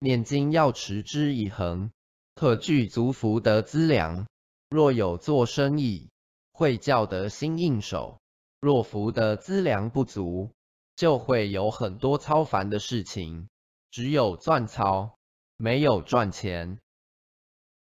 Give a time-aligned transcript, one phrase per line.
[0.00, 1.90] 念经要持之以恒，
[2.34, 4.26] 可具足福德资粮。
[4.70, 6.10] 若有做生意，
[6.52, 8.18] 会叫得心应手；
[8.60, 10.50] 若福德资粮不足，
[10.94, 13.48] 就会有很多操烦的事情。
[13.90, 15.14] 只有赚钞，
[15.56, 16.78] 没有赚钱。